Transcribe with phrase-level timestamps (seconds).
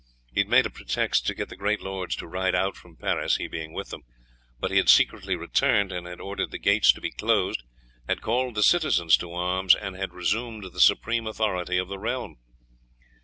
[0.33, 3.35] He had made a pretext to get the great lords to ride out from Paris,
[3.35, 4.01] he being with them;
[4.59, 7.61] but he had secretly returned, and had ordered the gates to be closed,
[8.07, 12.37] had called the citizens to arms, and had resumed the supreme authority of the realm.